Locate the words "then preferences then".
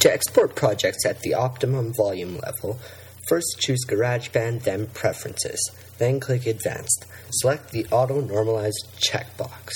4.62-6.20